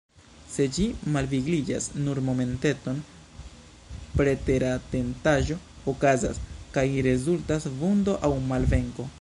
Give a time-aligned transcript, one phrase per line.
[0.51, 3.03] Se ĝi malvigliĝas nur momenteton,
[4.15, 5.59] preteratentaĵo
[5.95, 6.41] okazas,
[6.79, 9.09] kaj rezultas vundo aŭ malvenko.